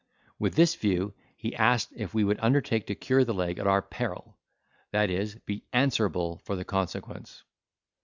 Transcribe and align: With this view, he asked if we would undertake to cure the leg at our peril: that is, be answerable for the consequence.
With 0.39 0.55
this 0.55 0.73
view, 0.73 1.13
he 1.37 1.55
asked 1.55 1.93
if 1.95 2.11
we 2.11 2.23
would 2.23 2.39
undertake 2.39 2.87
to 2.87 2.95
cure 2.95 3.23
the 3.23 3.35
leg 3.35 3.59
at 3.59 3.67
our 3.67 3.83
peril: 3.83 4.35
that 4.89 5.11
is, 5.11 5.35
be 5.45 5.67
answerable 5.73 6.39
for 6.39 6.55
the 6.55 6.65
consequence. 6.65 7.43